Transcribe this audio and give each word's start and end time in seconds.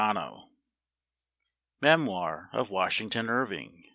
120 0.09 0.49
Memoir 1.79 2.49
of 2.53 2.71
Washington 2.71 3.29
Irving. 3.29 3.83